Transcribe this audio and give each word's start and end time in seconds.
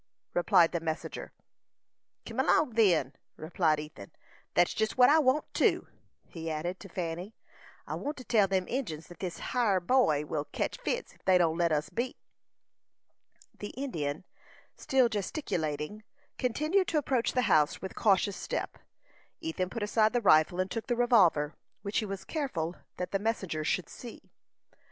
replied 0.33 0.71
the 0.71 0.79
messenger. 0.79 1.31
"Kim 2.25 2.39
along, 2.39 2.71
then," 2.71 3.13
replied 3.37 3.79
Ethan. 3.79 4.09
"That's 4.55 4.73
jest 4.73 4.97
what 4.97 5.11
I 5.11 5.19
want, 5.19 5.53
too," 5.53 5.89
he 6.25 6.49
added, 6.49 6.79
to 6.79 6.89
Fanny. 6.89 7.35
"I 7.85 7.93
want 7.93 8.17
to 8.17 8.23
tell 8.23 8.47
them 8.47 8.65
Injins 8.67 9.05
that 9.09 9.19
this 9.19 9.37
hyer 9.53 9.79
boy 9.79 10.25
will 10.25 10.45
ketch 10.45 10.79
fits 10.79 11.13
if 11.13 11.23
they 11.25 11.37
don't 11.37 11.55
let 11.55 11.71
us 11.71 11.91
be." 11.91 12.15
The 13.59 13.69
Indian, 13.77 14.25
still 14.75 15.07
gesticulating, 15.07 16.03
continued 16.39 16.87
to 16.87 16.97
approach 16.97 17.33
the 17.33 17.43
house 17.43 17.79
with 17.79 17.93
cautious 17.93 18.35
step. 18.35 18.79
Ethan 19.39 19.69
put 19.69 19.83
aside 19.83 20.13
the 20.13 20.21
rifle, 20.21 20.59
and 20.59 20.71
took 20.71 20.87
the 20.87 20.95
revolver, 20.95 21.53
which 21.83 21.99
he 21.99 22.05
was 22.05 22.23
careful 22.25 22.75
that 22.97 23.11
the 23.11 23.19
messenger 23.19 23.63
should 23.63 23.87
see. 23.87 24.31